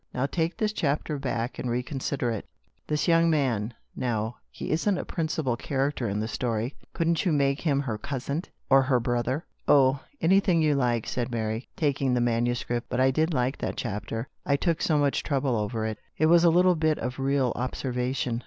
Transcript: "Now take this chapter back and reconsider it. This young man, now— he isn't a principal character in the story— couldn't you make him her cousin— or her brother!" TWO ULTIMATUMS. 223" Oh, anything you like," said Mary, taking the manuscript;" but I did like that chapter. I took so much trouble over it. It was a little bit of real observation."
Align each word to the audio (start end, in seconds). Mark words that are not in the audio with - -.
"Now 0.15 0.25
take 0.25 0.57
this 0.57 0.73
chapter 0.73 1.19
back 1.19 1.59
and 1.59 1.69
reconsider 1.69 2.31
it. 2.31 2.47
This 2.87 3.07
young 3.07 3.29
man, 3.29 3.71
now— 3.95 4.37
he 4.49 4.71
isn't 4.71 4.97
a 4.97 5.05
principal 5.05 5.55
character 5.55 6.09
in 6.09 6.19
the 6.19 6.27
story— 6.27 6.73
couldn't 6.95 7.23
you 7.23 7.31
make 7.31 7.61
him 7.61 7.81
her 7.81 7.99
cousin— 7.99 8.41
or 8.71 8.81
her 8.81 8.99
brother!" 8.99 9.45
TWO 9.67 9.73
ULTIMATUMS. 9.73 9.99
223" 10.21 10.27
Oh, 10.27 10.27
anything 10.27 10.61
you 10.67 10.73
like," 10.73 11.05
said 11.05 11.29
Mary, 11.31 11.67
taking 11.75 12.15
the 12.15 12.19
manuscript;" 12.19 12.89
but 12.89 12.99
I 12.99 13.11
did 13.11 13.31
like 13.31 13.59
that 13.59 13.77
chapter. 13.77 14.27
I 14.43 14.55
took 14.55 14.81
so 14.81 14.97
much 14.97 15.21
trouble 15.21 15.55
over 15.55 15.85
it. 15.85 15.99
It 16.17 16.25
was 16.25 16.43
a 16.43 16.49
little 16.49 16.73
bit 16.75 16.97
of 16.97 17.19
real 17.19 17.53
observation." 17.55 18.39